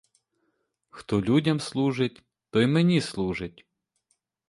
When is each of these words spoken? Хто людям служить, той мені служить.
Хто 0.89 1.21
людям 1.21 1.59
служить, 1.59 2.23
той 2.49 2.67
мені 2.67 3.01
служить. 3.01 3.65